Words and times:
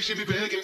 she 0.00 0.14
be 0.14 0.24
begging 0.24 0.63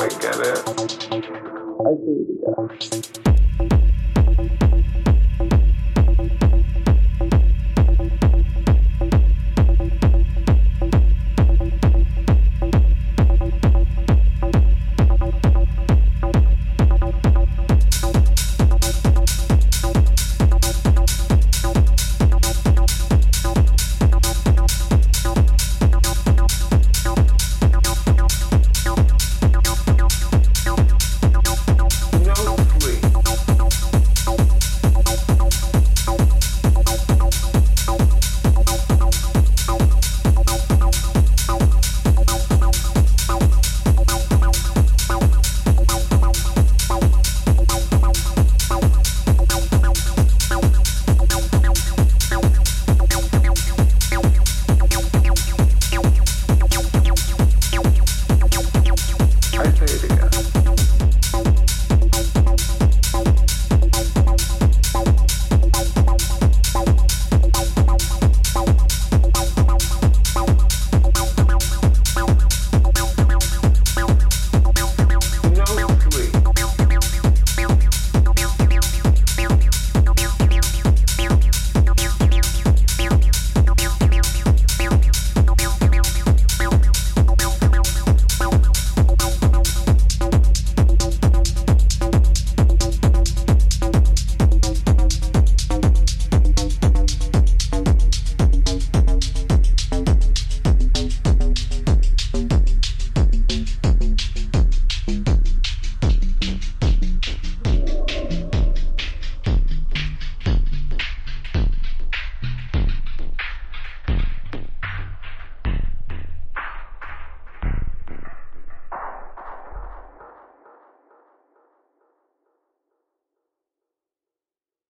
I 0.00 0.08
get 0.08 0.40
it. 0.40 0.58
I 1.10 1.92
do, 1.92 2.26
yeah. 2.40 3.89